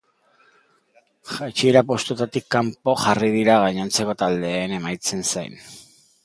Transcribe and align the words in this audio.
Jaitsiera 1.33 1.83
postuetatik 1.91 2.47
kanpo 2.55 2.95
jarri 3.03 3.29
dira 3.37 3.59
gainontzeko 3.65 4.17
taldeen 4.23 4.75
emaitzen 4.81 5.23
zain. 5.35 5.63